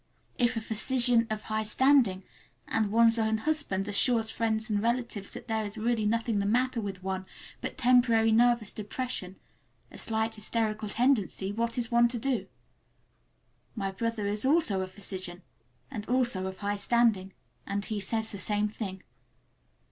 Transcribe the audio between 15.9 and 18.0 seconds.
and also of high standing, and he